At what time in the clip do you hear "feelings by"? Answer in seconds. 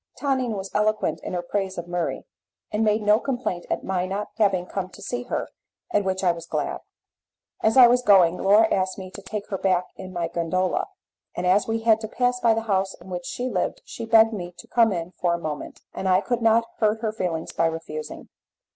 17.13-17.67